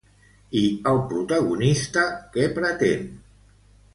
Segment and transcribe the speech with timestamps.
[0.59, 2.05] I el protagonista
[2.37, 3.07] què pretén?